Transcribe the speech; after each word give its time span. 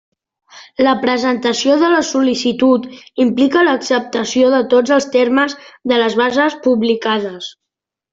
La 0.85 0.93
presentació 1.01 1.75
de 1.81 1.89
la 1.95 1.99
sol·licitud 2.07 2.87
implica 3.25 3.65
l'acceptació 3.67 4.49
de 4.55 4.63
tots 4.73 4.95
els 4.97 5.07
termes 5.17 5.55
de 5.93 6.01
les 6.05 6.17
bases 6.23 6.57
publicades. 6.69 7.51